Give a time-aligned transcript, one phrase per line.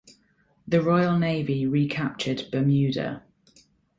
[0.67, 3.21] The Royal Navy recaptured "Bermuda".